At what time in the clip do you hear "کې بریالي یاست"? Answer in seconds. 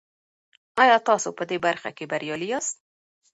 1.97-2.75